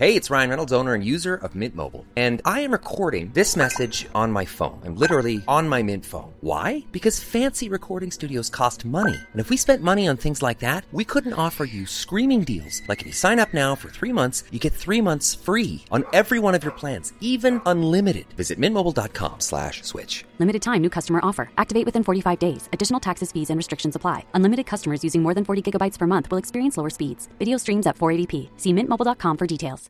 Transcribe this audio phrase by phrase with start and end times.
[0.00, 2.06] Hey, it's Ryan Reynolds, owner and user of Mint Mobile.
[2.16, 4.80] And I am recording this message on my phone.
[4.82, 6.32] I'm literally on my Mint phone.
[6.40, 6.86] Why?
[6.90, 9.16] Because fancy recording studios cost money.
[9.30, 12.80] And if we spent money on things like that, we couldn't offer you screaming deals.
[12.88, 16.06] Like if you sign up now for three months, you get three months free on
[16.14, 18.24] every one of your plans, even unlimited.
[18.38, 20.24] Visit mintmobile.com slash switch.
[20.38, 21.50] Limited time, new customer offer.
[21.58, 22.70] Activate within 45 days.
[22.72, 24.24] Additional taxes, fees, and restrictions apply.
[24.32, 27.28] Unlimited customers using more than 40 gigabytes per month will experience lower speeds.
[27.38, 28.48] Video streams at 480p.
[28.56, 29.89] See mintmobile.com for details.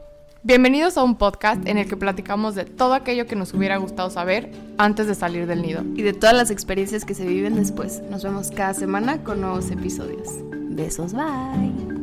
[0.43, 4.09] Bienvenidos a un podcast en el que platicamos de todo aquello que nos hubiera gustado
[4.09, 5.83] saber antes de salir del nido.
[5.95, 8.01] Y de todas las experiencias que se viven después.
[8.09, 10.29] Nos vemos cada semana con nuevos episodios.
[10.51, 12.01] Besos, bye.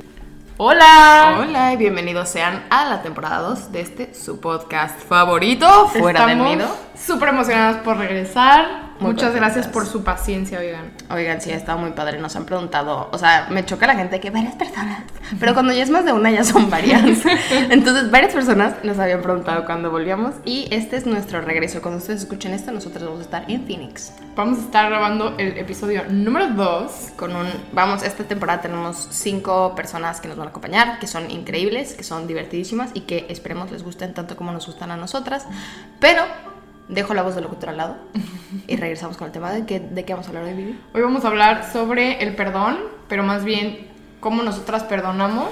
[0.57, 1.41] Hola.
[1.41, 6.39] Hola y bienvenidos sean a la temporada 2 de este su podcast favorito, Fuera del
[6.39, 6.69] Nido.
[6.97, 8.88] Súper emocionadas por regresar.
[9.01, 10.91] Muchas gracias por su paciencia, oigan.
[11.11, 12.19] Oigan, sí, ha estado muy padre.
[12.19, 15.05] Nos han preguntado, o sea, me choca la gente que varias personas,
[15.39, 17.03] pero cuando ya es más de una ya son varias.
[17.71, 21.81] Entonces, varias personas nos habían preguntado cuándo volvíamos y este es nuestro regreso.
[21.81, 24.13] Cuando ustedes escuchen esto, nosotros vamos a estar en Phoenix.
[24.35, 27.13] Vamos a estar grabando el episodio número 2.
[27.17, 31.31] Con un, vamos, esta temporada tenemos cinco personas que nos van a acompañar, que son
[31.31, 35.47] increíbles, que son divertidísimas y que esperemos les gusten tanto como nos gustan a nosotras.
[36.01, 36.23] Pero
[36.89, 37.97] dejo la voz del locutor al lado
[38.67, 40.81] y regresamos con el tema de que, de qué vamos a hablar hoy, Vivi.
[40.95, 43.89] Hoy vamos a hablar sobre el perdón, pero más bien
[44.21, 45.51] cómo nosotras perdonamos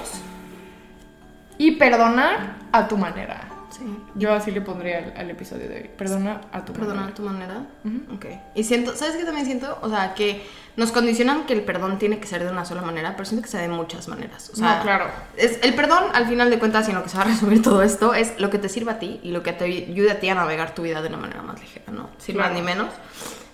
[1.58, 3.45] y perdonar a tu manera.
[3.78, 3.98] Sí.
[4.14, 5.90] Yo así le pondría al, al episodio de hoy.
[5.96, 7.12] Perdona a tu Perdonar manera.
[7.12, 7.66] a tu manera.
[8.14, 8.26] Ok.
[8.54, 9.78] Y siento, ¿sabes qué también siento?
[9.82, 10.46] O sea, que
[10.76, 13.50] nos condicionan que el perdón tiene que ser de una sola manera, pero siento que
[13.50, 14.50] sea de muchas maneras.
[14.52, 15.06] O sea, No, claro.
[15.36, 17.62] Es, el perdón, al final de cuentas, y en lo que se va a resumir
[17.62, 20.20] todo esto, es lo que te sirva a ti y lo que te ayude a
[20.20, 22.10] ti a navegar tu vida de una manera más ligera, ¿no?
[22.18, 22.60] Sin más Claro.
[22.60, 22.88] ni menos.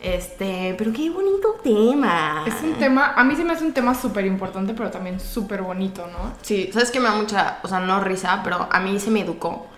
[0.01, 2.45] Este, pero qué bonito tema.
[2.47, 5.63] Es un tema, a mí se me hace un tema súper importante, pero también súper
[5.63, 6.33] bonito, ¿no?
[6.43, 9.21] Sí, sabes que me da mucha, o sea, no risa, pero a mí se me
[9.21, 9.69] educó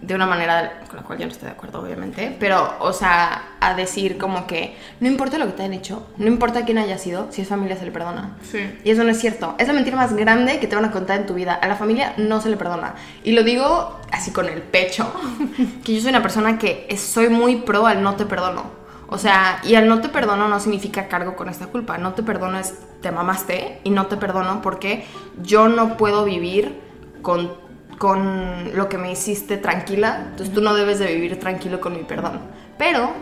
[0.00, 3.56] de una manera con la cual yo no estoy de acuerdo, obviamente, pero, o sea,
[3.60, 6.98] a decir como que no importa lo que te hayan hecho, no importa quién haya
[6.98, 8.36] sido, si es familia se le perdona.
[8.42, 8.58] Sí.
[8.84, 9.54] Y eso no es cierto.
[9.58, 11.54] Es la mentira más grande que te van a contar en tu vida.
[11.54, 12.94] A la familia no se le perdona.
[13.22, 15.12] Y lo digo así con el pecho,
[15.84, 18.80] que yo soy una persona que soy muy pro al no te perdono.
[19.12, 21.98] O sea, y al no te perdono no significa cargo con esta culpa.
[21.98, 25.04] No te perdono es te mamaste y no te perdono porque
[25.42, 26.80] yo no puedo vivir
[27.22, 27.52] con,
[28.00, 30.28] con lo que me hiciste tranquila.
[30.30, 32.40] Entonces tú no debes de vivir tranquilo con mi perdón.
[32.78, 33.12] Pero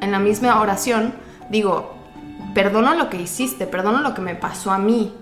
[0.00, 1.14] en la misma oración
[1.48, 1.94] digo,
[2.52, 5.14] perdono lo que hiciste, perdono lo que me pasó a mí.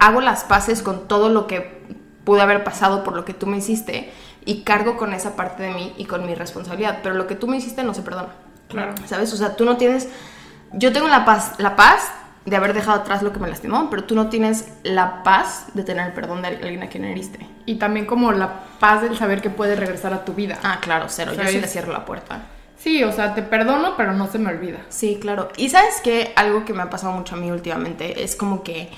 [0.00, 1.82] Hago las paces con todo lo que
[2.24, 4.10] pude haber pasado por lo que tú me hiciste
[4.46, 7.00] y cargo con esa parte de mí y con mi responsabilidad.
[7.02, 8.30] Pero lo que tú me hiciste no se perdona.
[8.68, 8.94] Claro.
[9.04, 9.34] ¿Sabes?
[9.34, 10.08] O sea, tú no tienes...
[10.72, 12.10] Yo tengo la paz, la paz
[12.46, 15.82] de haber dejado atrás lo que me lastimó, pero tú no tienes la paz de
[15.82, 17.40] tener el perdón de alguien a quien heriste.
[17.66, 20.58] Y también como la paz del saber que puedes regresar a tu vida.
[20.62, 21.32] Ah, claro, cero.
[21.36, 22.42] Yo sí le cierro la puerta.
[22.78, 24.78] Sí, o sea, te perdono, pero no se me olvida.
[24.90, 25.48] Sí, claro.
[25.56, 28.90] Y sabes que algo que me ha pasado mucho a mí últimamente es como que,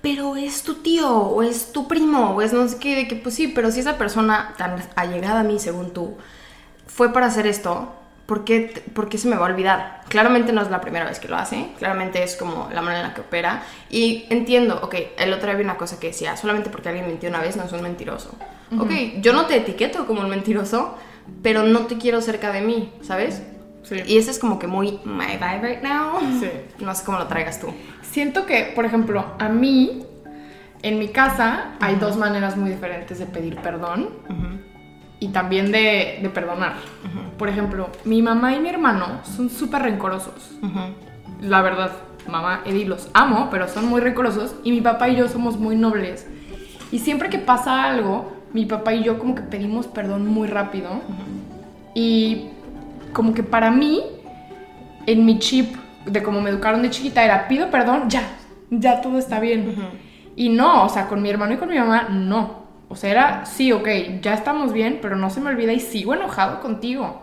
[0.00, 3.16] pero es tu tío, o es tu primo, o es no sé qué, de que
[3.16, 6.16] pues sí, pero si esa persona tan allegada a mí, según tú,
[6.86, 7.92] fue para hacer esto,
[8.26, 10.00] ¿por qué, por qué se me va a olvidar?
[10.08, 13.08] Claramente no es la primera vez que lo hace, claramente es como la manera en
[13.08, 13.62] la que opera.
[13.90, 17.28] Y entiendo, ok, el otro día vi una cosa que decía, solamente porque alguien mintió
[17.28, 18.34] una vez no es un mentiroso.
[18.78, 18.90] Ok,
[19.20, 20.96] yo no te etiqueto como un mentiroso,
[21.42, 23.42] pero no te quiero cerca de mí, ¿sabes?
[23.82, 23.96] Sí.
[24.06, 26.18] Y ese es como que muy my vibe right now.
[26.40, 26.48] Sí.
[26.80, 27.68] No sé cómo lo traigas tú.
[28.02, 30.06] Siento que, por ejemplo, a mí,
[30.82, 34.08] en mi casa, hay dos maneras muy diferentes de pedir perdón
[35.20, 36.74] y también de, de perdonar.
[37.38, 40.52] Por ejemplo, mi mamá y mi hermano son súper rencorosos.
[41.40, 41.92] La verdad,
[42.28, 44.54] mamá, Eddie, los amo, pero son muy rencorosos.
[44.64, 46.26] Y mi papá y yo somos muy nobles.
[46.92, 51.00] Y siempre que pasa algo, mi papá y yo como que pedimos perdón muy rápido.
[51.94, 52.48] Y
[53.12, 54.02] como que para mí,
[55.06, 55.74] en mi chip
[56.06, 58.22] de cómo me educaron de chiquita, era pido perdón, ya,
[58.70, 59.74] ya todo está bien.
[60.36, 62.63] Y no, o sea, con mi hermano y con mi mamá, no.
[62.94, 63.88] O sea, era, sí, ok,
[64.22, 67.20] ya estamos bien, pero no se me olvida y sigo enojado contigo.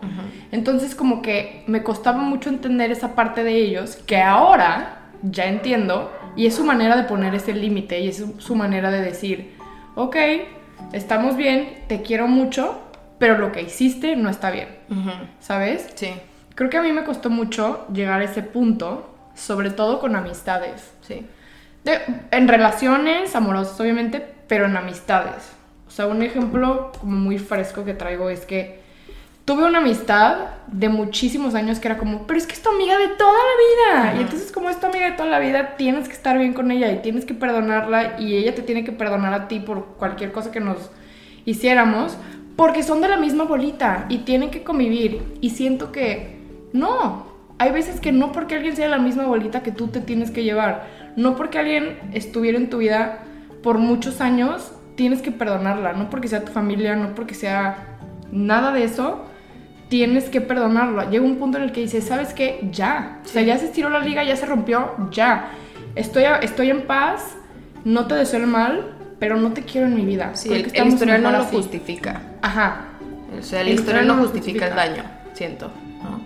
[0.52, 6.12] Entonces como que me costaba mucho entender esa parte de ellos, que ahora ya entiendo,
[6.36, 9.54] y es su manera de poner ese límite, y es su, manera de decir,
[9.94, 10.16] ok,
[10.92, 12.78] estamos bien, te quiero mucho,
[13.18, 14.68] pero lo que hiciste no está bien,
[15.40, 15.88] ¿sabes?
[15.94, 16.12] Sí,
[16.54, 20.92] Creo que a mí me costó mucho llegar a ese punto, sobre todo con amistades.
[21.00, 21.26] sí.
[21.82, 21.98] De-
[22.30, 25.52] en relaciones amorosas, obviamente, pero en amistades.
[25.92, 28.80] O sea, un ejemplo como muy fresco que traigo es que
[29.44, 30.36] tuve una amistad
[30.68, 34.00] de muchísimos años que era como, pero es que es tu amiga de toda la
[34.00, 34.14] vida.
[34.16, 36.70] Y entonces como es tu amiga de toda la vida, tienes que estar bien con
[36.70, 40.32] ella y tienes que perdonarla y ella te tiene que perdonar a ti por cualquier
[40.32, 40.78] cosa que nos
[41.44, 42.16] hiciéramos,
[42.56, 45.22] porque son de la misma bolita y tienen que convivir.
[45.42, 46.38] Y siento que
[46.72, 47.26] no,
[47.58, 50.30] hay veces que no porque alguien sea de la misma bolita que tú te tienes
[50.30, 50.86] que llevar.
[51.16, 53.24] No porque alguien estuviera en tu vida
[53.62, 54.72] por muchos años,
[55.02, 55.94] tienes que perdonarla.
[55.94, 57.98] No porque sea tu familia, no porque sea
[58.30, 59.24] nada de eso,
[59.88, 61.10] tienes que perdonarlo.
[61.10, 62.68] Llega un punto en el que dices, ¿sabes qué?
[62.70, 63.18] Ya.
[63.24, 65.50] O sea, ya se estiró la liga, ya se rompió, ya.
[65.96, 67.36] Estoy, a- estoy en paz,
[67.84, 70.30] no te deseo el mal, pero no te quiero en mi vida.
[70.34, 71.56] Sí, el, el historial no lo así.
[71.56, 72.22] justifica.
[72.42, 72.84] Ajá.
[73.36, 75.02] O sea, el, El historial historial no lo justifica el justifica.
[75.02, 75.70] daño, siento.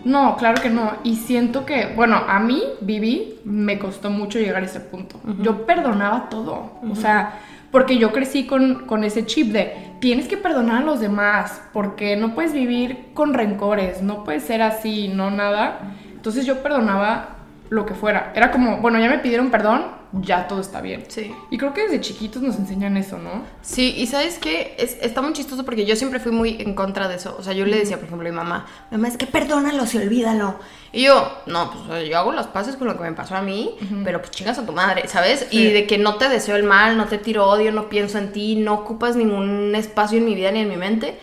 [0.05, 0.37] ¿no?
[0.37, 0.93] Claro que no.
[1.03, 5.19] Y siento que, bueno, a mí, Vivi, me costó mucho llegar a ese punto.
[5.41, 6.73] Yo perdonaba todo.
[6.91, 7.35] O sea,
[7.71, 12.17] porque yo crecí con, con ese chip de tienes que perdonar a los demás, porque
[12.17, 15.95] no puedes vivir con rencores, no puedes ser así, no nada.
[16.13, 17.36] Entonces yo perdonaba
[17.69, 18.33] lo que fuera.
[18.35, 21.05] Era como, bueno, ya me pidieron perdón, ya todo está bien.
[21.09, 21.35] Sí.
[21.51, 23.43] Y creo que desde chiquitos nos enseñan eso, ¿no?
[23.63, 27.09] Sí, y sabes qué, es, está muy chistoso porque yo siempre fui muy en contra
[27.09, 27.37] de eso.
[27.39, 29.97] O sea, yo le decía, por ejemplo, a mi mamá, mamá, es que perdónalo y
[29.97, 30.59] olvídalo.
[30.93, 33.75] Y yo, no, pues yo hago las paces con lo que me pasó a mí,
[34.05, 35.49] pero pues chingas a tu madre, ¿sabes?
[35.51, 38.33] Y de que no te deseo el mal, no te tiro odio, no pienso en
[38.33, 41.19] ti, no ocupas ningún espacio en mi vida ni en mi mente,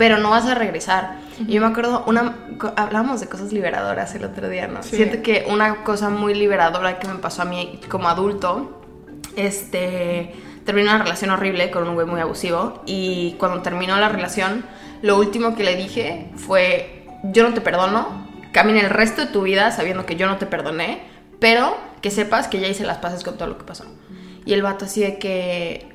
[0.00, 1.18] pero no vas a regresar.
[1.46, 2.34] Y yo me acuerdo, una,
[2.74, 4.82] hablábamos de cosas liberadoras el otro día, ¿no?
[4.82, 4.96] Sí.
[4.96, 8.80] Siento que una cosa muy liberadora que me pasó a mí como adulto
[9.36, 14.64] este, terminó una relación horrible con un güey muy abusivo y cuando terminó la relación,
[15.02, 19.42] lo último que le dije fue, yo no te perdono, camina el resto de tu
[19.42, 21.02] vida sabiendo que yo no te perdoné,
[21.40, 23.84] pero que sepas que ya hice las paces con todo lo que pasó.
[24.46, 25.89] Y el vato así de que,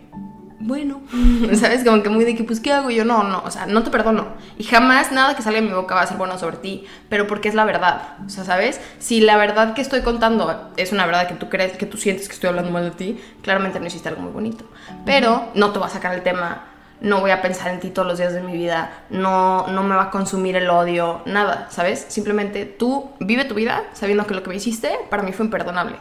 [0.66, 1.02] bueno,
[1.54, 1.84] ¿sabes?
[1.84, 2.90] Como que muy de que, pues, ¿qué hago?
[2.90, 4.28] Y yo, no, no, o sea, no te perdono.
[4.58, 7.28] Y jamás nada que salga de mi boca va a ser bueno sobre ti, pero
[7.28, 8.18] porque es la verdad.
[8.26, 8.82] O sea, ¿sabes?
[8.98, 12.28] Si la verdad que estoy contando es una verdad que tú crees, que tú sientes
[12.28, 14.66] que estoy hablando mal de ti, claramente no hiciste algo muy bonito.
[15.06, 16.64] Pero no te voy a sacar el tema,
[17.00, 19.96] no voy a pensar en ti todos los días de mi vida, no, no me
[19.96, 22.06] va a consumir el odio, nada, ¿sabes?
[22.10, 25.98] Simplemente tú vive tu vida sabiendo que lo que me hiciste para mí fue imperdonable.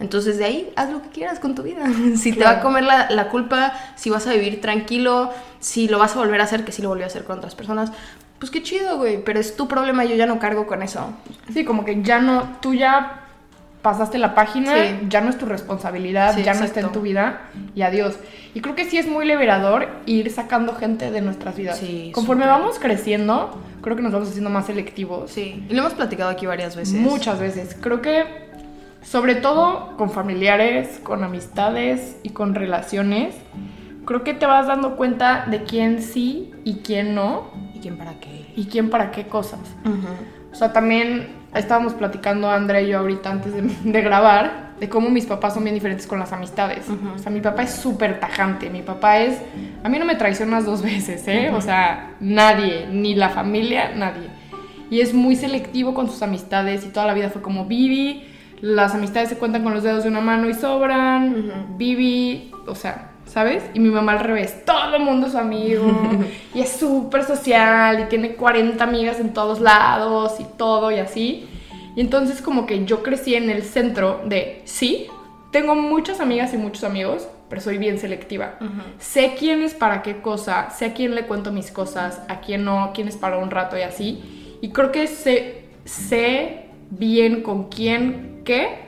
[0.00, 1.84] Entonces de ahí haz lo que quieras con tu vida.
[2.16, 5.30] Si te va a comer la, la culpa, si vas a vivir tranquilo,
[5.60, 7.54] si lo vas a volver a hacer, que si lo volví a hacer con otras
[7.54, 7.90] personas,
[8.38, 9.22] pues qué chido, güey.
[9.24, 11.12] Pero es tu problema, yo ya no cargo con eso.
[11.52, 13.24] Sí, como que ya no, tú ya
[13.82, 15.06] pasaste la página, Sí.
[15.08, 17.42] ya no es tu responsabilidad, Sí, ya no está en tu vida
[17.74, 18.16] y adiós.
[18.54, 21.78] Y creo que sí es muy liberador ir sacando gente de nuestras vidas.
[21.78, 25.30] Sí, Conforme vamos creciendo, creo que nos vamos haciendo más selectivos.
[25.30, 25.64] Sí.
[25.68, 26.94] Y lo hemos platicado aquí varias veces.
[26.94, 27.76] Muchas veces.
[27.80, 28.47] Creo que
[29.08, 33.34] sobre todo con familiares, con amistades y con relaciones,
[34.04, 38.20] creo que te vas dando cuenta de quién sí y quién no ¿Y quién para
[38.20, 38.52] qué?
[38.54, 39.60] y quién para qué cosas.
[40.52, 45.08] O sea, también estábamos platicando Andrea y yo ahorita antes de, de grabar de cómo
[45.08, 46.86] mis papás son bien diferentes con las amistades.
[47.14, 48.70] O sea, mi papá es súper tajante.
[48.70, 49.40] Mi papá es...
[49.82, 51.50] A mí no me traicionas dos veces, ¿eh?
[51.50, 54.28] O sea, nadie, ni la familia, nadie.
[54.90, 58.24] Y es muy selectivo con sus amistades y toda la vida fue como Vivi.
[58.60, 61.76] Las amistades se cuentan con los dedos de una mano y sobran.
[61.76, 63.64] Vivi, o sea, ¿sabes?
[63.74, 64.64] Y mi mamá al revés.
[64.64, 65.86] Todo el mundo es su amigo.
[66.54, 71.48] y es súper social y tiene 40 amigas en todos lados y todo y así.
[71.94, 75.08] Y entonces como que yo crecí en el centro de, sí,
[75.50, 78.58] tengo muchas amigas y muchos amigos, pero soy bien selectiva.
[78.98, 82.64] Sé quién es para qué cosa, sé a quién le cuento mis cosas, a quién
[82.64, 84.58] no, quién es para un rato y así.
[84.60, 88.80] Y creo que sé, sé bien con quién qué,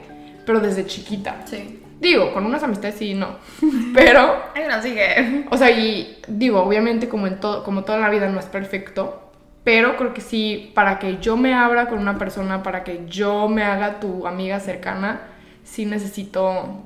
[0.45, 1.45] pero desde chiquita.
[1.45, 1.81] Sí.
[1.99, 3.35] Digo, con unas amistades sí y no.
[3.93, 5.45] Pero Ay, no, sigue.
[5.51, 9.31] o sea, y digo, obviamente como en todo, como toda la vida no es perfecto,
[9.63, 13.47] pero creo que sí, para que yo me abra con una persona, para que yo
[13.47, 15.21] me haga tu amiga cercana,
[15.63, 16.83] sí necesito...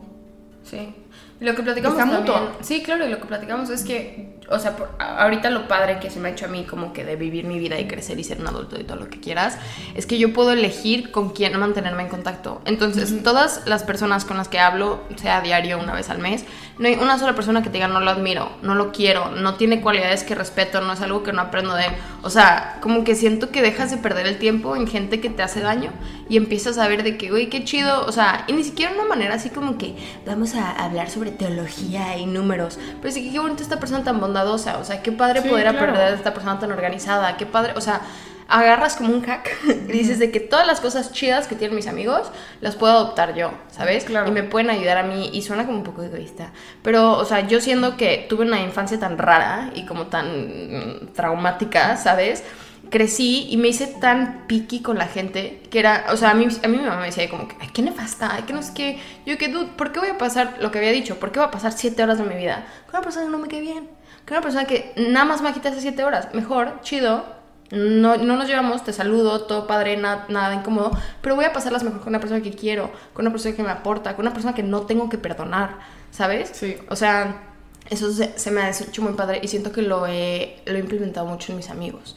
[0.63, 0.93] Sí.
[1.39, 4.75] Lo que platicamos Está también, sí, claro, y lo que platicamos es que, o sea,
[4.75, 7.45] por- ahorita lo padre que se me ha hecho a mí como que de vivir
[7.45, 9.57] mi vida y crecer y ser un adulto y todo lo que quieras,
[9.95, 12.61] es que yo puedo elegir con quién mantenerme en contacto.
[12.65, 16.45] Entonces, todas las personas con las que hablo, sea a diario, una vez al mes,
[16.77, 19.55] no hay una sola persona que te diga no lo admiro, no lo quiero, no
[19.55, 21.91] tiene cualidades que respeto, no es algo que no aprendo de él.
[22.21, 25.41] O sea, como que siento que dejas de perder el tiempo en gente que te
[25.43, 25.91] hace daño
[26.29, 29.05] y empiezas a ver de que, güey, qué chido, o sea, y ni siquiera una
[29.05, 33.39] manera así como que vamos a hablar sobre teología y números, pero sí que qué
[33.39, 35.79] bonito esta persona tan bondadosa bondadosa, o sea, qué padre Sí, poder claro.
[35.79, 38.01] aprender de esta persona tan organizada, qué padre, o sea,
[38.47, 41.87] agarras como un hack y dices de que todas las cosas chidas que tienen mis
[41.87, 44.03] amigos las puedo adoptar yo, ¿sabes?
[44.03, 44.27] Claro.
[44.27, 46.51] Y me pueden ayudar a mí y suena como un poco egoísta,
[46.83, 51.97] pero, o sea, yo siendo que tuve una infancia tan rara y como tan traumática,
[51.97, 52.43] ¿sabes?
[52.89, 56.47] crecí y me hice tan picky con la gente que era, o sea, a mí,
[56.63, 58.73] a mí mi mamá me decía como que, ay, qué nefasta, ay, que no sé
[58.73, 58.99] qué.
[59.25, 61.19] Yo que, dude, ¿por qué voy a pasar lo que había dicho?
[61.19, 63.39] ¿Por qué voy a pasar siete horas de mi vida con una persona que no
[63.39, 63.89] me quede bien?
[64.27, 66.29] Con una persona que nada más me quita esas siete horas.
[66.33, 67.25] Mejor, chido,
[67.71, 70.91] no, no nos llevamos, te saludo, todo padre, na- nada incómodo,
[71.21, 73.69] pero voy a pasarlas mejor con una persona que quiero, con una persona que me
[73.69, 75.77] aporta, con una persona que no tengo que perdonar,
[76.11, 76.49] ¿sabes?
[76.53, 76.77] Sí.
[76.89, 77.43] O sea,
[77.89, 80.79] eso se, se me ha hecho muy padre y siento que lo he, lo he
[80.79, 82.15] implementado mucho en mis amigos.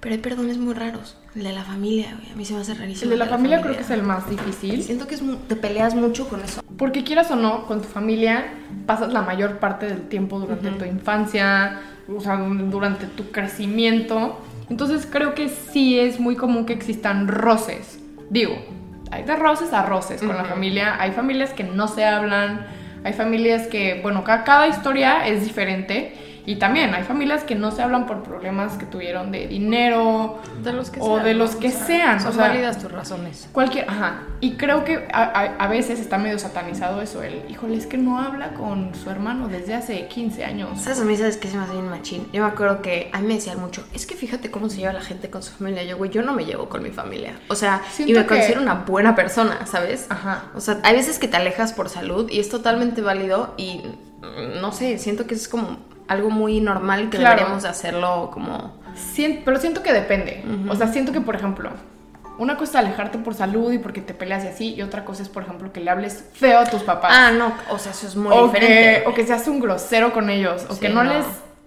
[0.00, 1.16] Pero hay perdones muy raros.
[1.36, 2.32] El de la familia, güey.
[2.32, 3.04] A mí se me hace rarísimo.
[3.12, 4.82] El de la familia creo que es el más difícil.
[4.82, 6.62] Siento que es te peleas mucho con eso.
[6.78, 8.46] Porque quieras o no, con tu familia
[8.86, 14.40] pasas la mayor parte del tiempo durante tu infancia, o sea, durante tu crecimiento.
[14.70, 17.98] Entonces creo que sí es muy común que existan roces.
[18.30, 18.54] Digo,
[19.10, 20.96] hay de roces a roces con la familia.
[21.00, 22.66] Hay familias que no se hablan,
[23.04, 26.14] hay familias que, bueno, ca- cada historia es diferente.
[26.46, 30.72] Y también hay familias que no se hablan por problemas que tuvieron de dinero De
[30.72, 32.20] los que o sean, de los que O sea, sean.
[32.20, 33.48] Son o sea, válidas tus razones.
[33.52, 34.22] Cualquier, ajá.
[34.40, 37.22] Y creo que a, a- a veces está medio satanizado eso.
[37.22, 40.80] El, híjole, es que no habla con su hermano desde hace 15 años.
[40.80, 42.26] ¿Sabes a mí sabes que se me hace bien machín?
[42.32, 44.92] Yo me acuerdo que a mí me decían mucho, es que fíjate cómo se lleva
[44.92, 45.84] la gente con su familia.
[45.84, 47.34] Yo, güey, yo no me llevo con mi familia.
[47.48, 50.06] O sea, Siento y me que- considero una buena persona, ¿sabes?
[50.08, 50.44] Ajá.
[50.54, 53.82] O sea, hay veces que te alejas por salud y es totalmente válido y
[54.22, 55.78] mm, no sé, siento que es como
[56.10, 57.36] algo muy normal que Claro.
[57.36, 58.78] deberíamos de hacerlo como...
[58.96, 60.42] Sien- pero siento que depende.
[60.68, 61.70] O sea, siento que, por ejemplo,
[62.38, 65.22] una cosa es alejarte por salud y porque te peleas y así, y otra cosa
[65.22, 67.12] es, por ejemplo, que le hables feo a tus papás.
[67.14, 69.02] Ah, no, o sea, eso es muy o, diferente.
[69.02, 71.12] que, o que seas un grosero con ellos, o Sí, que no, no.
[71.14, 71.26] les.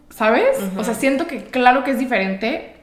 [0.10, 0.58] ¿Sabes?
[0.78, 2.76] O sea, siento que claro que es diferente.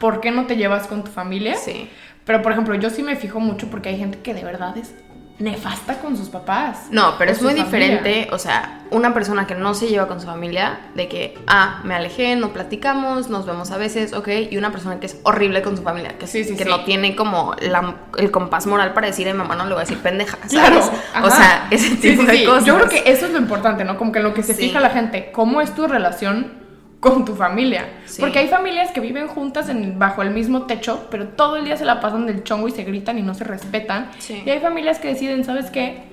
[0.00, 1.54] ¿Por qué no te llevas con tu familia?
[1.56, 1.88] Sí.
[2.24, 4.92] Pero, por ejemplo, yo sí me fijo mucho porque hay gente que de verdad es
[5.38, 6.86] nefasta con sus papás.
[6.90, 7.64] No, pero es muy familia.
[7.64, 11.80] diferente, o sea, una persona que no se lleva con su familia, de que, ah,
[11.82, 15.60] me alejé, no platicamos, nos vemos a veces, ok, y una persona que es horrible
[15.62, 16.70] con su familia, que, Sí, sí, que sí.
[16.70, 19.78] no tiene como la- el compás moral para decir, a mi mamá no le voy
[19.82, 20.50] a decir pendeja, ¿sabes?
[20.52, 21.26] Claro.
[21.26, 22.64] O sea, ese tipo de cosas.
[22.64, 23.98] Yo creo que eso es lo importante, ¿no?
[23.98, 26.63] Como que lo que se fija la gente, ¿cómo es tu relación
[27.04, 27.86] con tu familia?
[28.06, 28.20] Sí.
[28.20, 31.76] Porque hay familias que viven juntas en, bajo el mismo techo, pero todo el día
[31.76, 34.10] se la pasan del chongo y se gritan y no se respetan.
[34.18, 34.42] Sí.
[34.44, 36.04] Y hay familias que deciden, ¿sabes qué?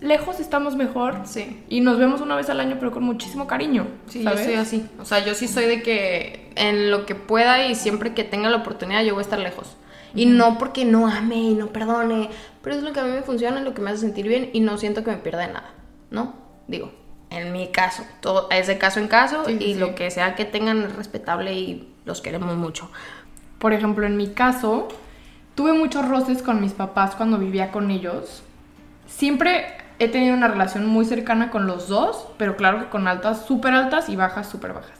[0.00, 1.20] Lejos estamos mejor.
[1.24, 1.62] Sí.
[1.68, 3.86] Y nos vemos una vez al año, pero con muchísimo cariño.
[4.06, 4.40] Sí, ¿sabes?
[4.40, 4.86] yo soy así.
[4.98, 8.48] O sea, yo sí soy de que en lo que pueda y siempre que tenga
[8.48, 9.76] la oportunidad yo voy a estar lejos.
[10.14, 12.30] Y no porque no ame y no perdone,
[12.62, 14.48] pero es lo que a mí me funciona, es lo que me hace sentir bien
[14.54, 15.74] y no siento que me pierda de nada,
[16.10, 16.34] ¿no?
[16.66, 16.90] Digo,
[17.30, 19.74] en mi caso, todo es de caso en caso Sí, y sí.
[19.74, 22.90] lo que sea que tengan es respetable y los queremos mucho.
[23.58, 24.88] Por ejemplo, en mi caso,
[25.54, 28.42] tuve muchos roces con mis papás cuando vivía con ellos.
[29.06, 29.66] Siempre
[29.98, 33.74] he tenido una relación muy cercana con los dos, pero claro que con altas súper
[33.74, 34.98] altas y bajas súper bajas.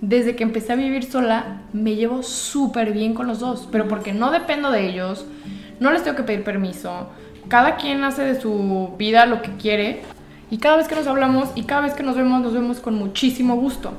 [0.00, 4.14] Desde que empecé a vivir sola, me llevo súper bien con los dos, pero porque
[4.14, 5.26] no dependo de ellos,
[5.78, 7.10] no les tengo que pedir permiso.
[7.48, 10.02] Cada quien hace de su vida lo que quiere
[10.50, 12.94] y cada vez que nos hablamos y cada vez que nos vemos, nos vemos con
[12.94, 13.92] muchísimo gusto.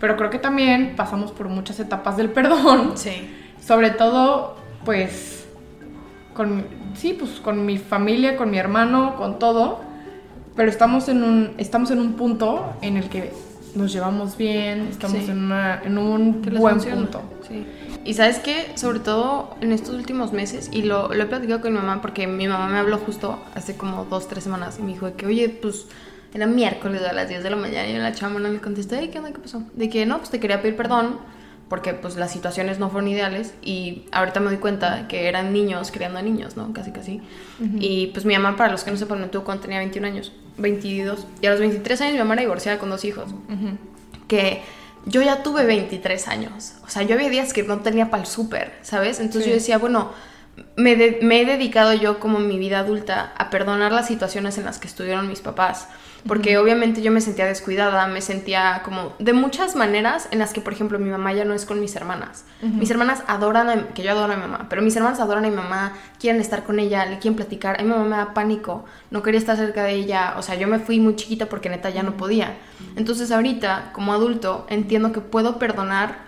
[0.00, 2.92] Pero creo que también pasamos por muchas etapas del perdón.
[2.96, 3.28] Sí.
[3.60, 5.46] Sobre todo, pues,
[6.34, 6.64] con,
[6.94, 9.80] sí, pues con mi familia, con mi hermano, con todo.
[10.56, 13.32] Pero estamos en un, estamos en un punto en el que
[13.74, 15.30] nos llevamos bien, estamos Sí.
[15.30, 16.96] en, una- en un buen funciona.
[17.02, 17.22] punto.
[17.46, 17.64] Sí.
[18.04, 21.72] Y sabes qué, sobre todo en estos últimos meses, y lo, lo he platicado con
[21.72, 24.92] mi mamá porque mi mamá me habló justo hace como dos, tres semanas y me
[24.92, 25.86] dijo de que, oye, pues
[26.34, 29.08] era miércoles a las 10 de la mañana y la chama no me contestó, "Ey,
[29.08, 29.32] ¿qué onda?
[29.32, 29.62] ¿Qué pasó?
[29.74, 31.16] De que no, pues te quería pedir perdón
[31.68, 35.90] porque pues las situaciones no fueron ideales y ahorita me doy cuenta que eran niños
[35.90, 36.72] criando a niños, ¿no?
[36.72, 37.20] Casi, casi.
[37.78, 40.32] Y pues mi mamá, para los que no sepan, me tuvo cuando tenía 21 años,
[40.56, 41.26] 22.
[41.42, 43.26] Y a los 23 años mi mamá era divorciada con dos hijos
[44.28, 44.62] que
[45.08, 46.72] yo ya tuve 23 años.
[46.86, 49.20] O sea, yo había días que no tenía para el súper, ¿sabes?
[49.20, 49.50] Entonces Sí.
[49.50, 50.12] yo decía, bueno,
[50.76, 54.64] me, de- me he dedicado yo como mi vida adulta a perdonar las situaciones en
[54.64, 55.88] las que estuvieron mis papás.
[56.28, 60.60] Porque obviamente yo me sentía descuidada, me sentía como de muchas maneras en las que,
[60.60, 62.44] por ejemplo, mi mamá ya no es con mis hermanas.
[62.60, 65.48] Mis hermanas adoran, a, que yo adoro a mi mamá, pero mis hermanas adoran a
[65.48, 67.80] mi mamá, quieren estar con ella, le quieren platicar.
[67.80, 70.34] A mi mamá me da pánico, no quería estar cerca de ella.
[70.36, 72.58] O sea, yo me fui muy chiquita porque neta ya no podía.
[72.96, 76.27] Entonces ahorita, como adulto, entiendo que puedo perdonar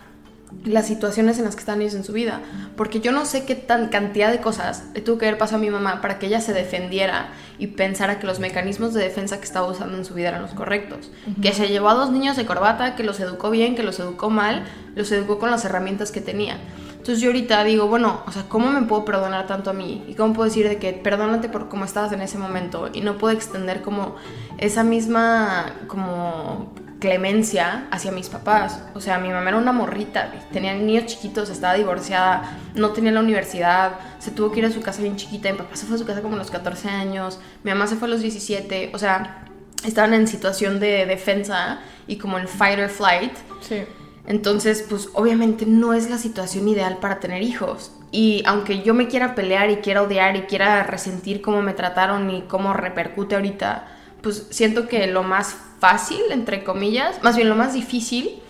[0.64, 2.40] las situaciones en las que están ellos en su vida.
[2.76, 5.60] Porque yo no sé qué tan cantidad de cosas le tuvo que haber pasado a
[5.60, 7.28] mi mamá para que ella se defendiera
[7.58, 10.52] y pensara que los mecanismos de defensa que estaba usando en su vida eran los
[10.52, 11.10] correctos.
[11.42, 14.30] Que se llevó a dos niños de corbata, que los educó bien, que los educó
[14.30, 14.64] mal,
[14.94, 16.58] los educó con las herramientas que tenía.
[17.00, 20.04] Entonces yo ahorita digo, bueno, o sea, ¿cómo me puedo perdonar tanto a mí?
[20.06, 22.90] ¿Y cómo puedo decir de que perdónate por cómo estabas en ese momento?
[22.92, 24.16] Y no puedo extender como
[24.58, 28.80] esa misma, como clemencia hacia mis papás.
[28.94, 33.20] O sea, mi mamá era una morrita, tenía niños chiquitos, estaba divorciada, no tenía la
[33.20, 35.98] universidad, se tuvo que ir a su casa bien chiquita, mi papá se fue a
[35.98, 38.98] su casa como a los 14 años, mi mamá se fue a los 17, o
[38.98, 39.46] sea,
[39.84, 43.32] estaban en situación de defensa y como en fight or flight.
[43.60, 43.82] Sí.
[44.26, 47.92] Entonces, pues obviamente no es la situación ideal para tener hijos.
[48.12, 52.30] Y aunque yo me quiera pelear y quiera odiar y quiera resentir cómo me trataron
[52.30, 53.86] y cómo repercute ahorita,
[54.22, 58.40] pues siento que lo más fácil, entre comillas, más bien lo más difícil,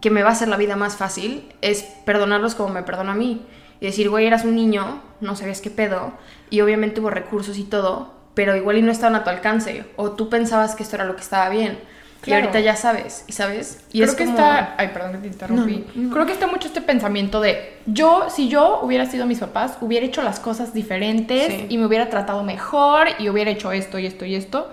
[0.00, 3.16] que me va a hacer la vida más fácil, es perdonarlos como me perdona a
[3.16, 3.42] mí.
[3.80, 6.12] Y decir, güey, eras un niño, no sabías qué pedo,
[6.50, 10.12] y obviamente hubo recursos y todo, pero igual y no estaban a tu alcance, o
[10.12, 11.78] tú pensabas que esto era lo que estaba bien.
[12.22, 12.46] Y Claro.
[12.46, 13.84] ahorita ya sabes, y sabes.
[13.92, 14.74] Y Creo es que como- está.
[14.78, 15.84] Ay, perdón que te interrumpí.
[16.12, 20.04] Creo que está mucho este pensamiento de yo, si yo hubiera sido mis papás, hubiera
[20.06, 21.66] hecho las cosas diferentes Sí.
[21.68, 24.68] y me hubiera tratado mejor y hubiera hecho esto y esto y esto.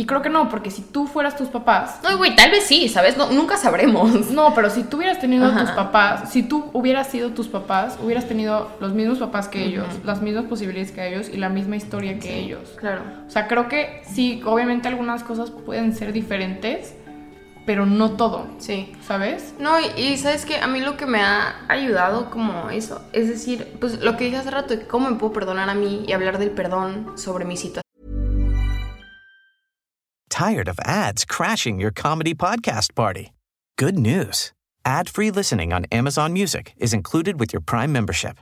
[0.00, 2.00] Y creo que no, porque si tú fueras tus papás.
[2.02, 3.18] No, güey, tal vez sí, ¿sabes?
[3.18, 4.30] No, nunca sabremos.
[4.30, 7.98] No, pero si tú hubieras tenido a tus papás, si tú hubieras sido tus papás,
[8.02, 11.76] hubieras tenido los mismos papás que ellos, las mismas posibilidades que ellos y la misma
[11.76, 12.60] historia que ellos.
[12.76, 13.02] Claro.
[13.26, 16.94] O sea, creo que sí, obviamente algunas cosas pueden ser diferentes,
[17.66, 18.90] pero no todo, Sí.
[19.06, 19.52] ¿sabes?
[19.58, 23.28] No, y, y sabes que a mí lo que me ha ayudado como eso, es
[23.28, 26.38] decir, pues lo que dije hace rato, cómo me puedo perdonar a mí y hablar
[26.38, 27.82] del perdón sobre mi situación.
[30.40, 33.34] Tired of ads crashing your comedy podcast party?
[33.76, 34.52] Good news.
[34.86, 38.38] Ad-free listening on Amazon Music is included with your Prime membership.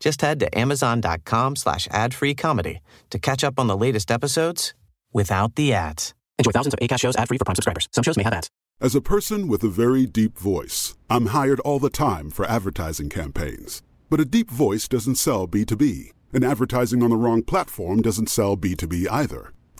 [0.00, 2.80] Just head to amazon.com slash ad-free comedy
[3.10, 4.72] to catch up on the latest episodes
[5.12, 6.14] without the ads.
[6.38, 7.86] Enjoy thousands of ACAST shows ad-free for Prime subscribers.
[7.92, 8.48] Some shows may have ads.
[8.80, 13.10] As a person with a very deep voice, I'm hired all the time for advertising
[13.10, 13.82] campaigns.
[14.08, 18.56] But a deep voice doesn't sell B2B, and advertising on the wrong platform doesn't sell
[18.56, 19.52] B2B either.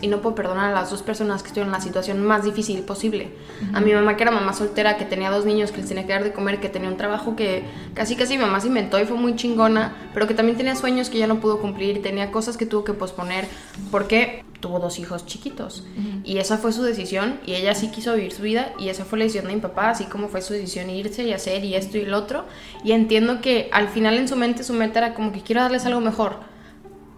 [0.00, 2.80] Y no puedo perdonar a las dos personas que estuvieron en la situación más difícil
[2.80, 3.32] posible.
[3.74, 6.12] A mi mamá que era mamá soltera, que tenía dos niños, que les tenía que
[6.12, 9.04] dar de comer, que tenía un trabajo que casi casi mi mamá se inventó y
[9.04, 12.56] fue muy chingona, pero que también tenía sueños que ya no pudo cumplir, tenía cosas
[12.56, 13.46] que tuvo que posponer
[13.90, 15.84] porque tuvo dos hijos chiquitos.
[16.24, 19.18] Y esa fue su decisión y ella sí quiso vivir su vida y esa fue
[19.18, 21.98] la decisión de mi papá, así como fue su decisión irse y hacer y esto
[21.98, 22.46] y el otro.
[22.82, 25.84] Y entiendo que al final en su mente su meta era como que quiero darles
[25.84, 26.36] algo mejor.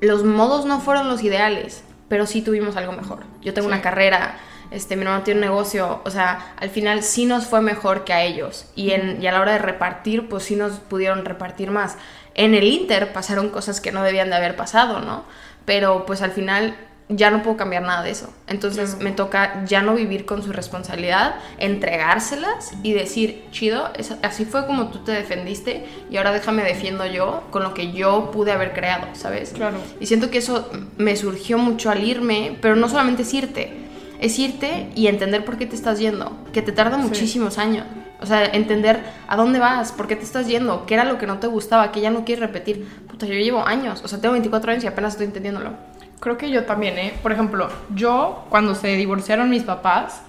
[0.01, 3.21] Los modos no fueron los ideales, pero sí tuvimos algo mejor.
[3.43, 3.73] Yo tengo Sí.
[3.75, 4.37] una carrera,
[4.71, 8.13] este, mi hermano tiene un negocio, o sea, al final sí nos fue mejor que
[8.13, 8.67] a ellos.
[8.75, 11.97] Y, en, y a la hora de repartir, pues sí nos pudieron repartir más.
[12.35, 15.25] En el Inter pasaron cosas que no debían de haber pasado, ¿no?
[15.65, 16.77] Pero pues al final
[17.11, 18.33] ya no puedo cambiar nada de eso.
[18.47, 24.45] Entonces me toca ya no vivir con su responsabilidad, entregárselas y decir, chido, es- así
[24.45, 28.53] fue como tú te defendiste y ahora déjame defiendo yo con lo que yo pude
[28.53, 29.51] haber creado, ¿sabes?
[29.55, 29.77] Claro.
[30.01, 33.73] Y siento que eso me surgió mucho al irme, pero no solamente es irte,
[34.21, 37.85] es irte y entender por qué te estás yendo, que te tarda muchísimos años.
[38.21, 41.27] O sea, entender a dónde vas, por qué te estás yendo, qué era lo que
[41.27, 42.89] no te gustaba, que ya no quieres repetir.
[43.09, 45.73] Puta, yo llevo años, o sea, tengo 24 años y apenas estoy entendiéndolo.
[46.21, 47.15] Creo que yo también, ¿eh?
[47.23, 50.23] Por ejemplo, yo cuando se divorciaron mis papás,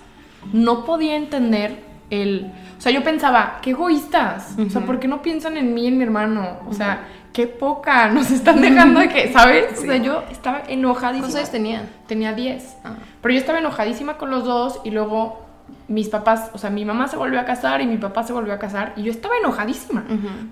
[0.51, 2.51] no podía entender el...
[2.77, 4.55] O sea, yo pensaba, qué egoístas.
[4.59, 6.59] O sea, ¿por qué no piensan en mí y en mi hermano?
[6.67, 9.79] O sea, qué poca nos están dejando de que, ¿sabes?
[9.79, 11.27] O sea, yo estaba enojadísima.
[11.27, 11.89] ¿Cuántos años tenían?
[12.07, 12.77] Tenía 10.
[12.83, 12.93] Ah.
[13.21, 15.45] Pero yo estaba enojadísima con los dos y luego
[15.87, 18.53] mis papás, o sea, mi mamá se volvió a casar y mi papá se volvió
[18.53, 20.03] a casar y yo estaba enojadísima.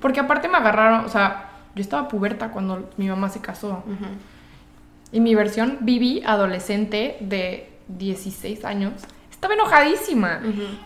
[0.02, 3.84] Porque aparte me agarraron, o sea, yo estaba puberta cuando mi mamá se casó.
[5.14, 8.94] Y mi versión Vivi, adolescente de 16 años,
[9.32, 10.42] estaba enojadísima.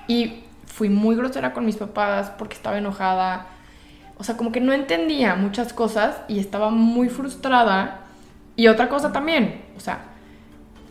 [0.08, 3.48] Y fui muy grosera con mis papás porque estaba enojada.
[4.18, 8.02] O sea, como que no entendía muchas cosas y estaba muy frustrada.
[8.58, 10.00] Y otra cosa también, o sea,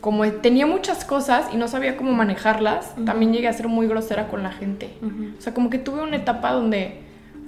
[0.00, 4.28] como tenía muchas cosas y no sabía cómo manejarlas, también llegué a ser muy grosera
[4.28, 4.90] con la gente.
[5.36, 7.02] O sea, como que tuve una etapa donde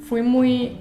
[0.09, 0.77] fui muy,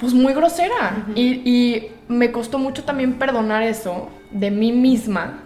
[0.00, 1.06] pues muy grosera.
[1.14, 5.40] y, y, me costó mucho también perdonar eso de mí misma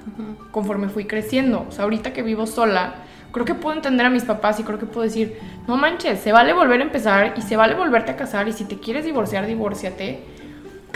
[0.50, 1.66] conforme fui creciendo.
[1.68, 2.94] O sea, ahorita que vivo sola,
[3.32, 6.32] creo que puedo entender a mis papás y creo que puedo decir, no manches, se
[6.32, 9.46] vale volver a empezar y se vale volverte a casar y si te quieres divorciar,
[9.46, 10.36] divórciate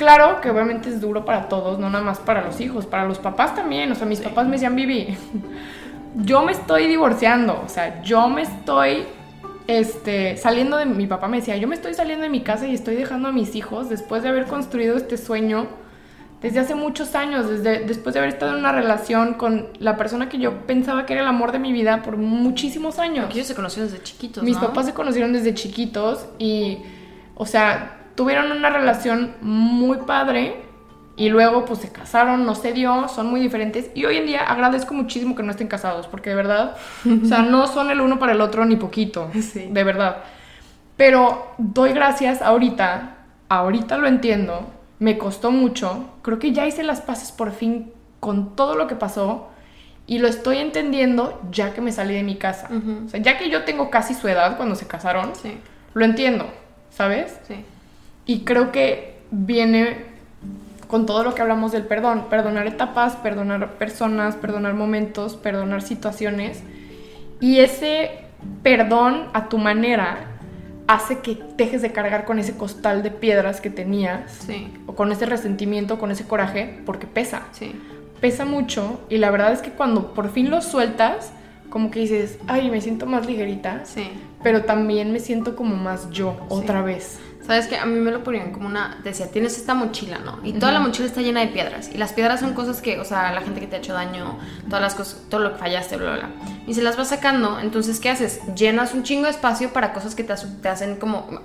[0.01, 3.19] Claro que obviamente es duro para todos, no nada más para los hijos, para los
[3.19, 3.93] papás también.
[3.93, 5.15] O sea, mis papás me decían, Vivi,
[6.15, 9.05] yo me estoy divorciando, o sea, yo me estoy
[9.71, 12.75] este, saliendo de mi papá me decía, yo me estoy saliendo de mi casa y
[12.75, 15.69] estoy dejando a mis hijos después de haber construido este sueño
[16.43, 20.29] desde hace muchos años, desde, después de haber estado en una relación con la persona
[20.29, 23.27] que yo pensaba que era el amor de mi vida por muchísimos años.
[23.27, 24.43] Porque ellos se conocieron desde chiquitos.
[24.43, 26.79] Mis papás se conocieron desde chiquitos y,
[27.37, 30.70] o sea, tuvieron una relación muy padre
[31.21, 34.41] y luego pues se casaron, no se dio, son muy diferentes y hoy en día
[34.41, 38.19] agradezco muchísimo que no estén casados porque de verdad, o sea, no son el uno
[38.19, 40.25] para el otro ni poquito, de verdad.
[40.97, 43.19] Pero doy gracias ahorita,
[43.51, 48.57] ahorita lo entiendo, me costó mucho, creo que ya hice las paces por fin con
[48.57, 49.51] todo lo que pasó
[50.07, 52.71] y lo estoy entendiendo ya que me salí de mi casa.
[53.05, 55.33] O sea, ya que yo tengo casi su edad cuando se casaron,
[55.93, 56.47] lo entiendo,
[56.89, 57.39] ¿sabes?
[57.47, 57.57] Sí.
[58.25, 60.10] Y creo que viene
[60.91, 66.63] con todo lo que hablamos del perdón, perdonar etapas, perdonar personas, perdonar momentos, perdonar situaciones.
[67.41, 68.11] Y ese
[68.63, 70.27] perdón a tu manera
[70.89, 74.49] hace que dejes de cargar con ese costal de piedras que tenías,
[74.87, 77.43] o con ese resentimiento, con ese coraje, porque pesa.
[78.21, 81.33] Pesa mucho y la verdad es que cuando por fin lo sueltas,
[81.71, 83.85] como que dices, ay, me siento más ligerita,
[84.43, 87.21] pero también me siento como más yo otra vez.
[87.51, 89.01] Sabes que a mí me lo ponían como una.
[89.03, 90.39] Decía, tienes esta mochila, ¿no?
[90.45, 91.91] Y toda la mochila está llena de piedras.
[91.93, 94.39] Y las piedras son cosas que, o sea, la gente que te ha hecho daño,
[94.67, 96.31] todas las cosas, todo lo que fallaste, bla, bla, bla.
[96.69, 98.41] Y se las vas sacando, entonces, ¿qué haces?
[98.55, 100.33] Llenas un chingo de espacio para cosas que te,
[100.63, 101.43] te hacen como.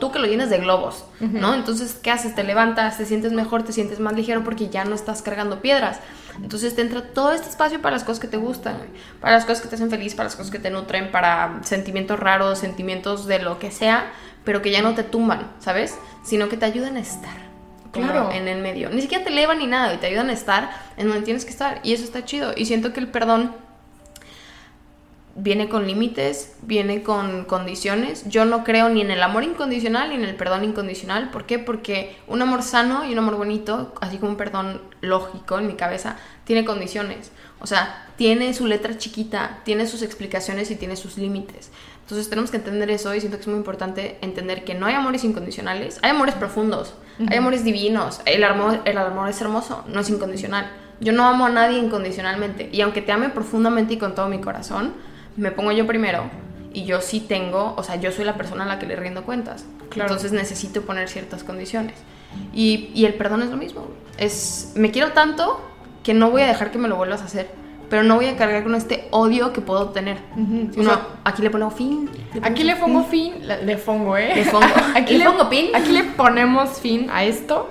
[0.00, 1.52] Tú que lo llenes de globos, ¿no?
[1.52, 2.34] Entonces, ¿qué haces?
[2.34, 6.00] Te levantas, te sientes mejor, te sientes más ligero porque ya no estás cargando piedras.
[6.42, 8.76] Entonces te entra todo este espacio para las cosas que te gustan,
[9.20, 12.18] para las cosas que te hacen feliz, para las cosas que te nutren, para sentimientos
[12.18, 14.10] raros, sentimientos de lo que sea,
[14.44, 15.98] pero que ya no te tumban, ¿sabes?
[16.22, 17.44] Sino que te ayudan a estar.
[17.92, 18.30] Claro.
[18.32, 18.90] En el medio.
[18.90, 21.52] Ni siquiera te elevan ni nada y te ayudan a estar en donde tienes que
[21.52, 21.80] estar.
[21.84, 22.52] Y eso está chido.
[22.56, 23.54] Y siento que el perdón
[25.36, 28.28] viene con límites, viene con condiciones.
[28.28, 31.30] Yo no creo ni en el amor incondicional ni en el perdón incondicional.
[31.30, 31.58] ¿Por qué?
[31.58, 35.74] Porque un amor sano y un amor bonito, así como un perdón lógico en mi
[35.74, 37.30] cabeza, tiene condiciones.
[37.60, 41.70] O sea, tiene su letra chiquita, tiene sus explicaciones y tiene sus límites.
[42.04, 44.94] Entonces tenemos que entender eso y siento que es muy importante entender que no hay
[44.94, 46.92] amores incondicionales, hay amores profundos,
[47.30, 50.70] hay amores divinos, el amor, el amor es hermoso, no es incondicional.
[51.00, 54.38] Yo no amo a nadie incondicionalmente y aunque te ame profundamente y con todo mi
[54.38, 54.92] corazón,
[55.38, 56.24] me pongo yo primero
[56.74, 59.24] y yo sí tengo, o sea, yo soy la persona a la que le rindo
[59.24, 59.64] cuentas.
[59.96, 61.94] Entonces necesito poner ciertas condiciones.
[62.52, 63.88] Y, y el perdón es lo mismo.
[64.18, 65.58] Es, me quiero tanto
[66.02, 67.48] que no voy a dejar que me lo vuelvas a hacer
[67.94, 70.18] pero no voy a cargar con este odio que puedo tener.
[71.22, 72.10] aquí le pongo fin.
[72.42, 74.32] aquí le pongo fin, le pongo, ¿eh?
[74.34, 75.66] Le pongo, aquí le, pongo fin.
[75.72, 77.70] Aquí le ponemos fin a esto.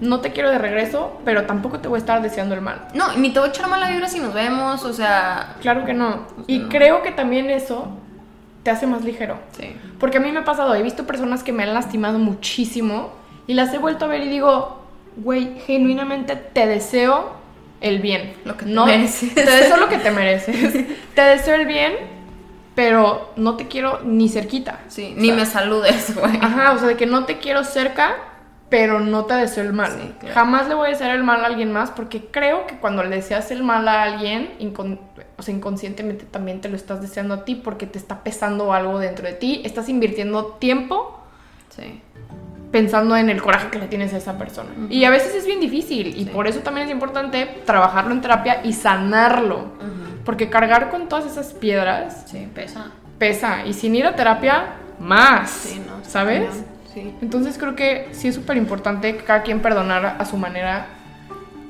[0.00, 2.88] No te quiero de regreso, pero tampoco te voy a estar deseando el mal.
[2.94, 5.56] No, ni te voy a echar mala vibra si nos vemos, o sea...
[5.60, 6.26] Claro que no.
[6.46, 7.88] y creo que también eso
[8.62, 9.36] te hace más ligero.
[9.58, 9.76] Sí.
[10.00, 13.10] Porque a mí me ha pasado, he visto personas que me han lastimado muchísimo
[13.46, 14.86] y las he vuelto a ver y digo,
[15.18, 17.43] güey, genuinamente te deseo
[17.84, 18.34] el bien.
[18.44, 19.34] Lo que te no, mereces.
[19.34, 20.86] Te deseo lo que te mereces.
[21.14, 21.92] te deseo el bien,
[22.74, 24.80] pero no te quiero ni cerquita.
[24.88, 26.38] Sí, ni me saludes, güey.
[26.40, 28.16] Ajá, o sea, de que no te quiero cerca,
[28.70, 30.16] pero no te deseo el mal.
[30.32, 33.16] Jamás le voy a desear el mal a alguien más porque creo que cuando le
[33.16, 34.50] deseas el mal a alguien,
[35.36, 38.98] o sea, inconscientemente también te lo estás deseando a ti porque te está pesando algo
[38.98, 41.20] dentro de ti, estás invirtiendo tiempo.
[41.68, 42.00] Sí
[42.74, 44.70] pensando en el coraje que le tienes a esa persona.
[44.90, 48.62] Y a veces es bien difícil y por eso también es importante trabajarlo en terapia
[48.64, 49.68] y sanarlo.
[50.24, 52.24] Porque cargar con todas esas piedras...
[52.26, 52.86] Sí, pesa.
[53.16, 53.64] Pesa.
[53.64, 55.50] Y sin ir a terapia, más.
[55.52, 56.64] Sí, no, ¿Sabes?
[56.92, 57.14] Sí.
[57.22, 60.88] Entonces creo que sí es súper importante que cada quien perdonara a su manera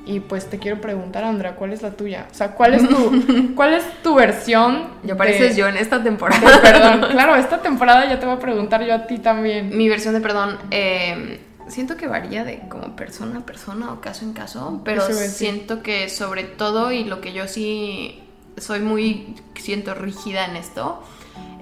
[0.07, 2.27] y pues te quiero preguntar, Andrea, ¿cuál es la tuya?
[2.31, 4.89] O sea, ¿cuál es tu, cuál es tu versión?
[5.03, 6.61] Yo pareces yo en esta temporada.
[6.63, 7.11] perdón.
[7.11, 9.77] Claro, esta temporada ya te voy a preguntar yo a ti también.
[9.77, 14.25] Mi versión de perdón, eh, siento que varía de como persona a persona o caso
[14.25, 18.23] en caso, pero siento que sobre todo y lo que yo sí
[18.59, 21.03] soy muy, siento rígida en esto,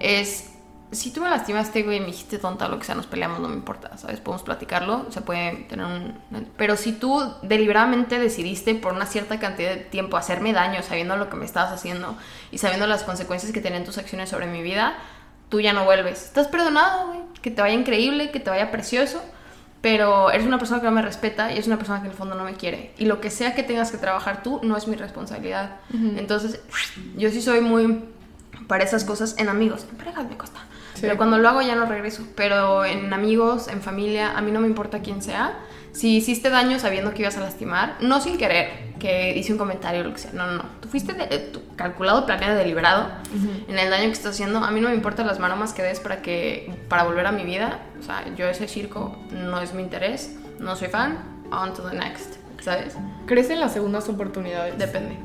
[0.00, 0.51] es
[0.92, 3.54] si tú me lastimaste, güey, me dijiste tonta, lo que sea, nos peleamos, no me
[3.54, 4.20] importa, ¿sabes?
[4.20, 6.18] Podemos platicarlo, se puede tener un...
[6.56, 11.30] Pero si tú deliberadamente decidiste por una cierta cantidad de tiempo hacerme daño, sabiendo lo
[11.30, 12.16] que me estabas haciendo
[12.50, 14.94] y sabiendo las consecuencias que tenían tus acciones sobre mi vida,
[15.48, 16.24] tú ya no vuelves.
[16.24, 17.20] Estás perdonado, güey.
[17.40, 19.20] Que te vaya increíble, que te vaya precioso,
[19.80, 22.16] pero eres una persona que no me respeta y es una persona que en el
[22.16, 22.94] fondo no me quiere.
[22.98, 25.80] Y lo que sea que tengas que trabajar tú no es mi responsabilidad.
[26.16, 26.60] Entonces,
[27.16, 28.04] yo sí soy muy
[28.68, 29.86] para esas cosas en amigos.
[29.90, 30.60] En parejas me cuesta.
[31.02, 32.24] Pero cuando lo hago ya no regreso.
[32.34, 35.58] Pero en amigos, en familia, a mí no me importa quién sea.
[35.92, 40.00] Si hiciste daño sabiendo que ibas a lastimar, no sin querer, que hice un comentario
[40.00, 40.30] o lo que sea.
[40.32, 40.64] No, no, no.
[40.80, 43.08] Tú fuiste de- tú calculado, planeado, deliberado
[43.68, 44.60] en el daño que estás haciendo.
[44.64, 47.44] A mí no me importan las maromas que des para que para volver a mi
[47.44, 47.80] vida.
[48.00, 50.34] O sea, yo ese circo no es mi interés.
[50.60, 51.18] No soy fan.
[51.50, 52.36] On to the next.
[52.62, 52.94] ¿Sabes?
[53.26, 54.78] ¿Crees en las segundas oportunidades?
[54.78, 55.18] Depende.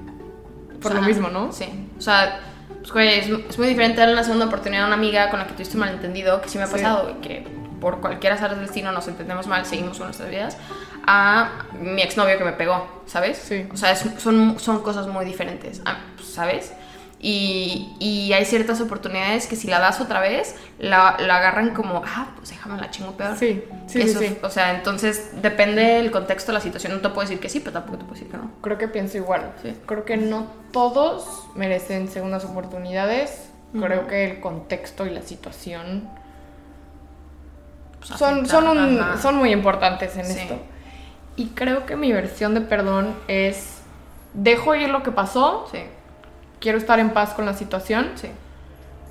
[0.81, 1.53] Por O lo sea, mismo, ¿no?
[1.53, 1.65] Sí.
[1.97, 2.41] O sea,
[2.91, 5.53] pues, es, es muy diferente darle una segunda oportunidad a una amiga con la que
[5.53, 6.73] tuviste un malentendido, que sí me ha Sí.
[6.73, 7.47] pasado, güey, que
[7.81, 10.57] por cualquier azar del destino nos entendemos mal, seguimos con nuestras vidas,
[11.05, 13.37] a mi exnovio que me pegó, ¿sabes?
[13.37, 13.67] Sí.
[13.71, 16.73] O sea, es- son, son cosas muy diferentes, ah, ¿sabes?
[17.19, 22.03] Y, y hay ciertas oportunidades que si la das otra vez, la, la agarran como,
[22.05, 23.35] ah, pues déjame la chingo peor.
[23.37, 24.37] Sí, sí, sí, Eso- sí.
[24.43, 26.93] O sea, entonces depende del contexto, la situación.
[26.93, 28.51] No te puedo decir que sí, pero tampoco te puedo decir que no.
[28.61, 29.51] Creo que pienso igual.
[29.63, 29.75] Sí.
[29.87, 33.49] Creo que no todos merecen segundas oportunidades.
[33.73, 36.07] Creo que el contexto y la situación
[37.99, 40.39] Pues, son, son, un- son muy importantes en Sí.
[40.39, 40.57] esto.
[41.35, 43.79] Y creo que mi versión de perdón es,
[44.33, 45.79] dejo ir lo que pasó, Sí,
[46.59, 48.27] quiero estar en paz con la situación, sí.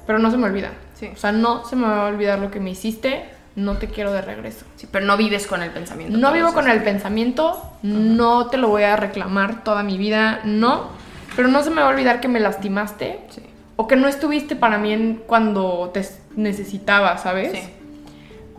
[0.07, 0.71] pero no se me olvida.
[0.95, 1.11] Sí.
[1.13, 3.25] O sea, no se me va a olvidar lo que me hiciste,
[3.57, 4.65] no te quiero de regreso.
[4.77, 6.17] Sí, pero no vives con el pensamiento.
[6.19, 10.89] No vivo con el pensamiento, no te lo voy a reclamar toda mi vida, no.
[11.35, 13.43] Pero no se me va a olvidar que me lastimaste Sí.
[13.77, 17.53] o que no estuviste para mí en- cuando te necesitaba, ¿sabes?
[17.53, 17.61] Sí.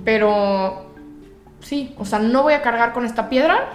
[0.04, 0.92] Pero
[1.62, 3.72] sí, o sea, no voy a cargar con esta piedra,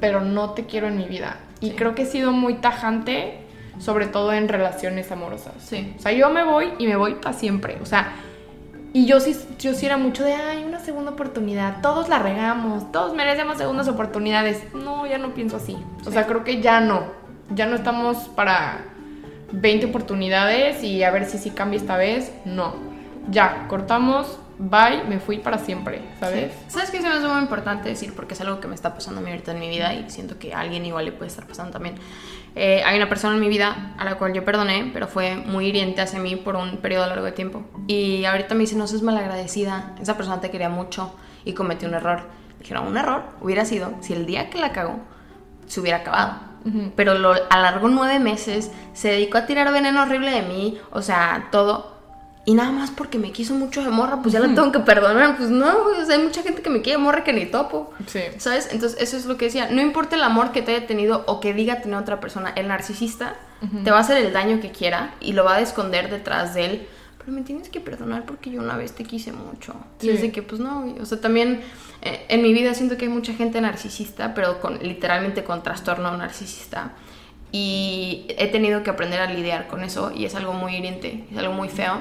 [0.00, 1.36] pero no te quiero en mi vida.
[1.60, 1.74] Y Sí.
[1.76, 3.38] creo que he sido muy tajante,
[3.78, 5.54] sobre todo en relaciones amorosas.
[5.58, 5.94] Sí.
[5.98, 7.78] O sea, yo me voy y me voy para siempre.
[7.82, 8.14] O sea,
[8.92, 12.92] y yo sí, yo sí era mucho de, ay, una segunda oportunidad, todos la regamos,
[12.92, 14.62] todos merecemos segundas oportunidades.
[14.72, 15.76] No, ya no pienso así.
[16.06, 17.02] O sea, creo que ya no.
[17.50, 18.84] Ya no estamos para
[19.52, 22.32] 20 oportunidades y a ver si sí cambia esta vez.
[22.44, 22.74] No.
[23.30, 26.52] Ya, cortamos, bye, me fui para siempre, ¿sabes?
[26.68, 28.14] ¿Sabes qué se me hace muy importante decir?
[28.14, 30.38] Porque es algo que me está pasando a mí ahorita en mi vida y siento
[30.38, 31.96] que a alguien igual le puede estar pasando también.
[32.56, 35.66] Eh, hay una persona en mi vida a la cual yo perdoné, pero fue muy
[35.66, 37.64] hiriente hacia mí por un periodo largo de tiempo.
[37.88, 41.14] Y ahorita me dice, no seas malagradecida, esa persona te quería mucho
[41.44, 42.22] y cometió un error.
[42.60, 45.00] Dijeron, un error hubiera sido si el día que la cagó
[45.66, 46.54] se hubiera acabado.
[46.96, 51.48] Pero lo alargó nueve meses, se dedicó a tirar veneno horrible de mí, o sea,
[51.52, 51.93] todo.
[52.46, 55.36] Y nada más porque me quiso mucho de morra, pues ya la tengo que perdonar.
[55.38, 57.92] Pues no, güey, o sea, hay mucha gente que me quiere morra que ni topo.
[58.06, 58.20] Sí.
[58.36, 58.68] ¿Sabes?
[58.70, 59.70] Entonces, eso es lo que decía.
[59.70, 62.68] No importa el amor que te haya tenido o que diga tener otra persona, el
[62.68, 63.36] narcisista
[63.82, 66.66] te va a hacer el daño que quiera y lo va a esconder detrás de
[66.66, 66.88] él.
[67.18, 69.74] Pero me tienes que perdonar porque yo una vez te quise mucho.
[70.02, 70.10] Y Sí.
[70.10, 70.98] es de que, pues no, güey.
[71.00, 71.62] O sea, también
[72.02, 76.14] eh, en mi vida siento que hay mucha gente narcisista, pero con literalmente con trastorno
[76.14, 76.92] narcisista.
[77.52, 81.38] Y he tenido que aprender a lidiar con eso y es algo muy hiriente, es
[81.38, 81.98] algo muy feo.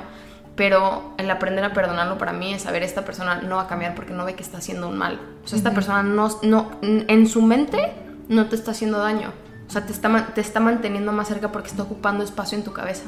[0.56, 3.96] Pero el aprender a perdonarlo para mí es saber esta persona no va a cambiar
[3.96, 5.20] porque no ve que está haciendo un mal.
[5.44, 7.94] O sea, esta persona no, no, en su mente
[8.30, 9.34] no te está haciendo daño.
[9.68, 12.74] O sea, te está, te está manteniendo más cerca porque está ocupando espacio en tu
[12.74, 13.06] cabeza.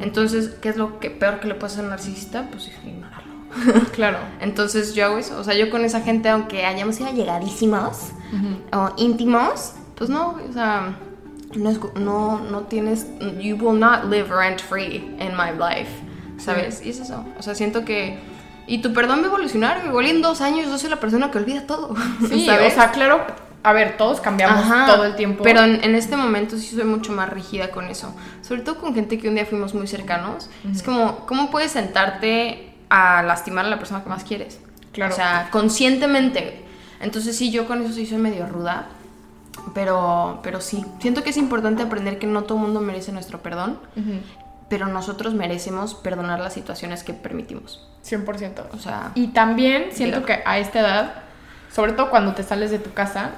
[0.00, 2.48] Entonces, ¿qué es lo que peor que le puede hacer a un narcisista?
[2.50, 3.34] Pues ignorarlo.
[3.92, 4.18] Claro.
[4.40, 5.38] Entonces yo hago eso.
[5.38, 8.10] O sea, yo con esa gente, aunque hayamos sido llegadísimos
[8.72, 10.96] o íntimos, pues no, o sea,
[11.56, 13.06] no, no, no tienes,
[13.38, 15.90] you will not live rent free in my life,
[16.44, 16.84] ¿sabes?
[16.84, 17.24] Y es eso.
[17.38, 18.18] O sea, siento que,
[18.66, 21.38] y tu perdón va a evolucionar, igual en dos años yo soy la persona que
[21.38, 21.94] olvida todo,
[22.28, 22.72] Sí, ¿sabes?
[22.72, 23.24] o sea, claro,
[23.62, 25.42] a ver, todos cambiamos Ajá, todo el tiempo.
[25.42, 28.14] Pero en, en este momento sí soy mucho más rígida con eso.
[28.42, 30.50] Sobre todo con gente que un día fuimos muy cercanos.
[30.70, 34.60] Es como, ¿cómo puedes sentarte a lastimar a la persona que más quieres?
[34.92, 35.14] Claro.
[35.14, 36.62] O sea, conscientemente.
[37.00, 38.86] Entonces sí, yo con eso sí soy medio ruda.
[39.72, 43.40] Pero, pero sí, siento que es importante aprender que no todo el mundo merece nuestro
[43.40, 43.78] perdón.
[44.68, 47.86] Pero nosotros merecemos perdonar las situaciones que permitimos.
[48.04, 48.66] 100%.
[48.72, 51.14] O sea, Y también siento que a esta edad,
[51.72, 53.32] sobre todo cuando te sales de tu casa,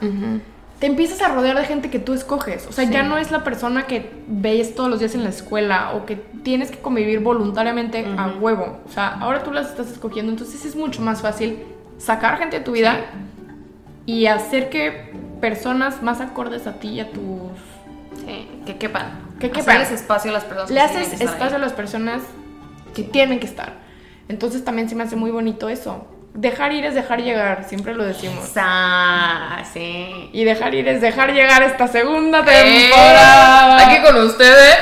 [0.78, 2.66] te empiezas a rodear de gente que tú escoges.
[2.68, 2.92] O sea, Sí.
[2.92, 6.16] ya no es la persona que ves todos los días en la escuela o que
[6.16, 8.80] tienes que convivir voluntariamente a huevo.
[8.86, 11.64] O sea, ahora tú las estás escogiendo, entonces es mucho más fácil
[11.98, 13.00] sacar gente de tu vida
[14.04, 17.50] y hacer que personas más acordes a ti y a tus...
[18.24, 19.25] Sí, que quepan.
[19.40, 19.76] Que quepan.
[19.76, 20.70] Hacerles espacio a las personas.
[20.70, 22.22] Le haces que espacio a las personas
[22.94, 23.74] que tienen que estar.
[24.28, 26.06] Entonces también se me hace muy bonito eso.
[26.34, 28.48] Dejar ir es dejar llegar, siempre lo decimos.
[28.48, 30.28] Sa- sí.
[30.32, 33.78] Y dejar ir es dejar llegar esta segunda ¡Temporada!
[33.78, 33.86] temporada.
[33.86, 34.76] Aquí con ustedes.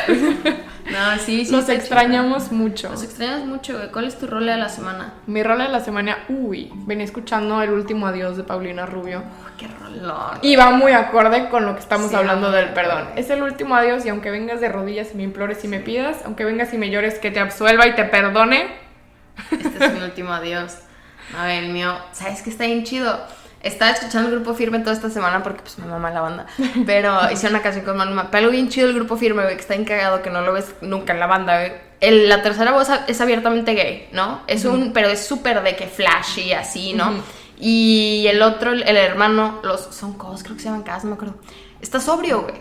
[1.15, 1.53] no, sí, sí.
[1.53, 2.91] Los está extrañamos mucho.
[2.91, 3.91] Los extrañamos mucho, güey.
[3.91, 5.15] ¿Cuál es tu rol de la semana?
[5.27, 9.23] Mi rol de la semana, uy, venía escuchando el último adiós de Paulina Rubio.
[9.59, 10.39] Qué rolón.
[10.43, 13.09] Y va muy acorde con lo que estamos Sí, hablando del perdón.
[13.17, 16.19] Es el último adiós y aunque vengas de rodillas y me implores y me pidas,
[16.25, 18.67] aunque vengas y me llores que te absuelva y te perdone.
[19.51, 20.79] Este es mi último adiós.
[21.39, 23.19] A ver, el mío, ¿sabes qué está bien chido?
[23.65, 26.47] Estaba escuchando el grupo firme toda esta semana porque pues me mama la banda.
[26.87, 28.31] Pero hice una canción con Maluma.
[28.31, 30.67] Pero algo bien chido el grupo firme, güey, que está encagado, que no lo ves
[30.83, 31.73] nunca en la banda, güey.
[32.01, 34.43] El- la tercera voz es abiertamente gay, ¿no?
[34.47, 37.13] Es un, pero es súper de que flashy, así, ¿no?
[37.59, 41.11] Y el otro, el, el hermano, los son cos, creo que se llaman Cas, no
[41.11, 41.37] me acuerdo.
[41.81, 42.55] Está sobrio, güey.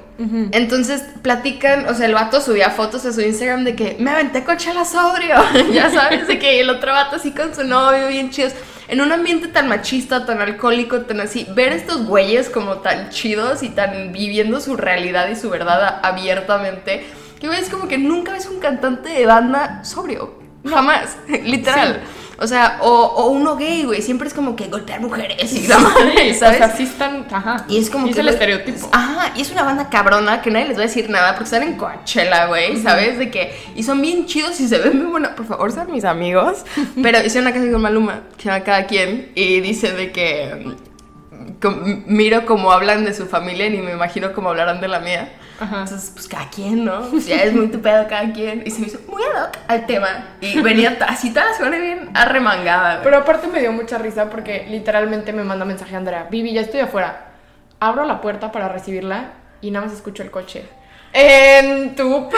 [0.51, 4.43] Entonces platican, o sea, el vato subía fotos a su Instagram de que me aventé
[4.43, 5.35] Coachella sobrio.
[5.73, 8.53] ya sabes, de que el otro vato así con su novio, bien chidos.
[8.87, 11.47] En un ambiente tan machista, tan alcohólico, tan así.
[11.55, 17.05] Ver estos güeyes como tan chidos y tan viviendo su realidad y su verdad abiertamente.
[17.39, 20.42] Que güey, es como que nunca ves un cantante de banda sobrio.
[20.65, 22.01] Jamás, literal.
[22.39, 24.01] O sea, o, o uno gay, güey.
[24.01, 26.55] Siempre es como que golpear mujeres y la madre, ¿sabes?
[26.61, 27.27] O sea, sí están.
[27.31, 27.63] Ajá.
[27.69, 28.89] Y es como es que, el güey, estereotipo.
[28.91, 31.63] Ajá, y es una banda cabrona que nadie les va a decir nada porque están
[31.63, 33.19] en Coachella, güey, ¿sabes?
[33.19, 33.53] De que.
[33.75, 35.31] Y son bien chidos y se ven muy buenos.
[35.33, 36.65] Por favor, sean mis amigos.
[37.01, 40.75] Pero hice una canción con Maluma, que se llama Cada quien, y dice de que.
[41.31, 44.87] mm, com- Miro cómo hablan de su familia y ni me imagino cómo hablarán de
[44.87, 45.31] la mía.
[45.59, 45.81] Ajá.
[45.81, 47.09] Entonces, pues cada quien, ¿no?
[47.09, 48.63] Pues, ya es muy tu pedo cada quien.
[48.65, 50.35] Y se me hizo muy ad hoc al tema.
[50.41, 53.03] Y venía así toda la semana bien arremangada, güey.
[53.03, 56.27] Pero aparte me dio mucha risa porque literalmente me manda mensaje Andrea.
[56.29, 57.27] Vivi, ya estoy afuera.
[57.79, 60.65] Abro la puerta para recibirla y nada más escucho el coche.
[61.13, 62.29] En tu.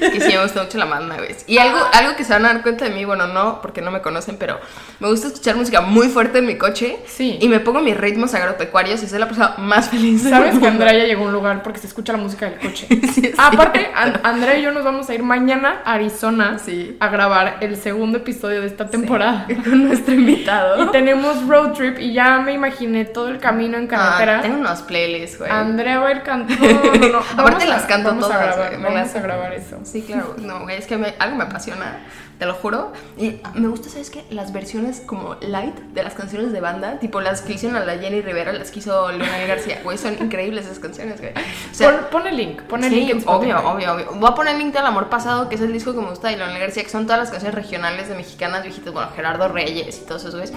[0.00, 1.34] Es que sí me gusta mucho la banda, güey.
[1.46, 3.90] Y algo, algo que se van a dar cuenta de mí, bueno, no, porque no
[3.90, 4.60] me conocen, pero
[5.00, 6.98] me gusta escuchar música muy fuerte en mi coche.
[7.06, 7.38] Sí.
[7.40, 10.22] Y me pongo mis ritmos agropecuarios y soy la persona más feliz.
[10.28, 10.66] Sabes que.
[10.66, 12.86] Andrea ya llegó a un lugar porque se escucha la música del coche.
[13.14, 13.90] Sí, Aparte,
[14.24, 16.96] Andrea y yo nos vamos a ir mañana a Arizona Sí.
[17.00, 19.46] a grabar el segundo episodio de esta temporada.
[19.64, 20.84] Con nuestro invitado.
[20.84, 24.42] Y tenemos road trip y ya me imaginé todo el camino en Ah, carretera.
[24.42, 25.50] tengo unos playlists, güey.
[25.50, 26.82] Andrea va a ir cantando.
[26.84, 27.18] No, no.
[27.42, 29.78] Aparte las canto vamos todas, A grabar, me vamos las- a grabar eso.
[29.84, 30.34] Sí, claro.
[30.38, 31.98] No, güey, es que me- algo me apasiona,
[32.38, 32.92] te lo juro.
[33.16, 34.24] Y me gusta, ¿sabes qué?
[34.30, 37.96] Las versiones como light de las canciones de banda, tipo las que hicieron a la
[37.98, 39.80] Jenny Rivera, las que hizo Leonel García.
[39.84, 41.32] Güey, son increíbles esas canciones, güey.
[41.32, 43.22] O sea, pon, pon el link, pon el sí, link.
[43.26, 44.06] obvio, obvio, obvio.
[44.14, 46.28] Voy a poner el link del amor pasado, que es el disco que me gusta
[46.28, 49.98] de Leonel García, que son todas las canciones regionales de mexicanas viejitas, bueno, Gerardo Reyes
[50.02, 50.52] y todos esos güeyes.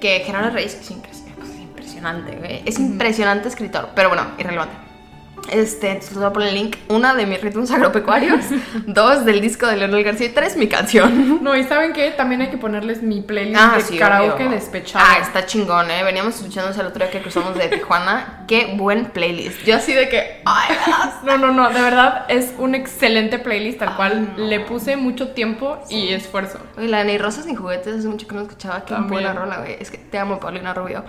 [0.00, 2.62] Que Gerardo Reyes es impres- es impresionante, güey.
[2.64, 4.74] Es impresionante escritor, pero bueno, irrelevante.
[5.50, 6.76] Este, entonces les voy a poner el link.
[6.88, 8.44] Una de mis ritmos agropecuarios,
[8.86, 11.38] dos del disco de Leonel García y tres mi canción.
[11.48, 12.10] No, y ¿saben qué?
[12.10, 14.50] También hay que ponerles mi playlist Ah, de sí, karaoke obvio.
[14.50, 15.04] despechado.
[15.08, 16.02] Ah, está chingón, eh.
[16.04, 18.44] Veníamos escuchándose el otro día que cruzamos de Tijuana.
[18.48, 19.62] Qué buen playlist.
[19.64, 20.76] Yo así de que, ay,
[21.24, 25.28] No, no, no, de verdad es un excelente playlist al cual Ah, le puse mucho
[25.28, 26.58] tiempo y esfuerzo.
[26.76, 28.80] Oye, la de Ni Rosas ni Juguetes hace mucho que no escuchaba.
[28.84, 29.10] Qué También.
[29.10, 29.76] buena rola, güey.
[29.80, 31.04] Es que te amo, Paulina Rubio.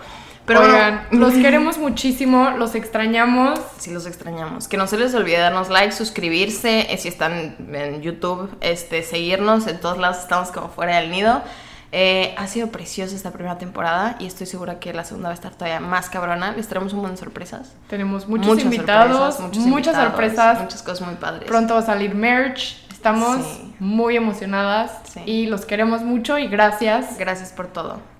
[0.50, 3.60] Pero Oigan, bueno, los queremos muchísimo, los extrañamos.
[3.78, 4.68] Sí, los extrañamos.
[4.68, 6.92] Que no se les olvide darnos like, suscribirse.
[6.92, 9.68] eh, si están en YouTube, este, seguirnos.
[9.68, 11.44] En todos lados estamos como fuera del nido.
[11.92, 15.36] Eh, ha sido preciosa esta primera temporada y estoy segura que la segunda va a
[15.36, 16.52] estar todavía más cabrona.
[16.52, 17.74] Les traemos un montón de sorpresas.
[17.88, 20.62] Tenemos muchos Muchas invitados, sorpresas, muchos muchas invitados, sorpresas.
[20.62, 21.48] Muchas cosas muy padres.
[21.48, 22.76] Pronto va a salir merch.
[22.92, 23.74] Estamos Sí.
[23.80, 25.22] muy emocionadas Sí.
[25.26, 27.18] y los queremos mucho y gracias.
[27.18, 28.00] Gracias por todo.